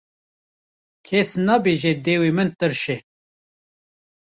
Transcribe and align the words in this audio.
Kes 1.07 1.31
nabêje 1.45 1.91
dewê 2.05 2.29
min 2.35 2.49
tirş 2.57 2.83
e. 2.95 2.97